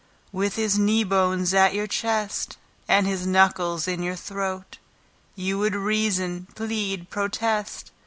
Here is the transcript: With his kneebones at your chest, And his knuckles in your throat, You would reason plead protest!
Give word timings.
With 0.31 0.55
his 0.55 0.79
kneebones 0.79 1.53
at 1.53 1.75
your 1.75 1.85
chest, 1.85 2.57
And 2.87 3.05
his 3.05 3.27
knuckles 3.27 3.87
in 3.87 4.01
your 4.01 4.15
throat, 4.15 4.79
You 5.35 5.59
would 5.59 5.75
reason 5.75 6.47
plead 6.55 7.11
protest! 7.11 7.91